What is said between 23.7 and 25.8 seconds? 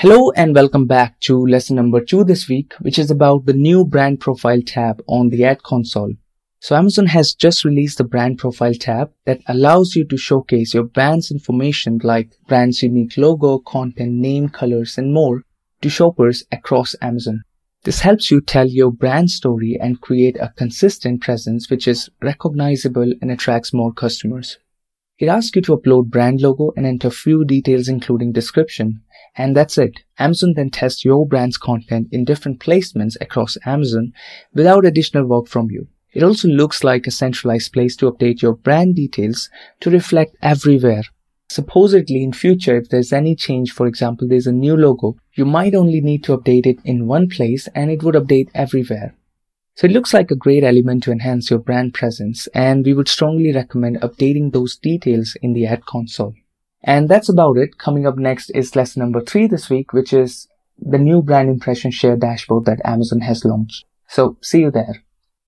more customers. It asks you to